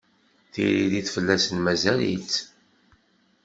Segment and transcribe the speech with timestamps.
[0.51, 2.33] Tiririt fell-asen mazal-itt